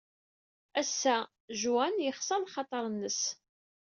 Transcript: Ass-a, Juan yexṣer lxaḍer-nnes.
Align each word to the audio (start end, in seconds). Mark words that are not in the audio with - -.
Ass-a, 0.81 1.15
Juan 1.61 1.95
yexṣer 2.01 2.39
lxaḍer-nnes. 2.41 3.21